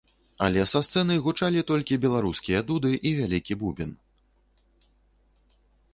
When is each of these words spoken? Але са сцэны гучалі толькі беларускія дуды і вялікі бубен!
Але 0.45 0.61
са 0.71 0.79
сцэны 0.87 1.17
гучалі 1.27 1.61
толькі 1.73 1.99
беларускія 2.07 2.63
дуды 2.71 2.91
і 3.11 3.15
вялікі 3.21 3.61
бубен! 3.65 3.95